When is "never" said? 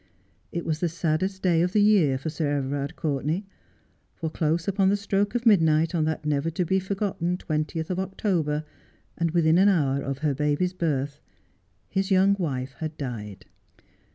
6.25-6.49